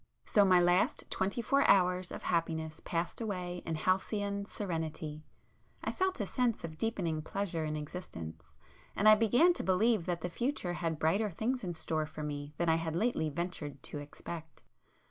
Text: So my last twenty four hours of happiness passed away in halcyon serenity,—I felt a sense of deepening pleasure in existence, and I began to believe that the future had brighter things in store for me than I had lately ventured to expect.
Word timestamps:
So 0.25 0.43
my 0.43 0.59
last 0.59 1.03
twenty 1.11 1.43
four 1.43 1.61
hours 1.69 2.11
of 2.11 2.23
happiness 2.23 2.81
passed 2.83 3.21
away 3.21 3.61
in 3.67 3.75
halcyon 3.75 4.45
serenity,—I 4.47 5.91
felt 5.91 6.19
a 6.19 6.25
sense 6.25 6.63
of 6.63 6.75
deepening 6.79 7.21
pleasure 7.21 7.65
in 7.65 7.75
existence, 7.75 8.55
and 8.95 9.07
I 9.07 9.13
began 9.13 9.53
to 9.53 9.63
believe 9.63 10.07
that 10.07 10.21
the 10.21 10.29
future 10.31 10.73
had 10.73 10.97
brighter 10.97 11.29
things 11.29 11.63
in 11.63 11.75
store 11.75 12.07
for 12.07 12.23
me 12.23 12.55
than 12.57 12.67
I 12.67 12.77
had 12.77 12.95
lately 12.95 13.29
ventured 13.29 13.83
to 13.83 13.99
expect. 13.99 14.63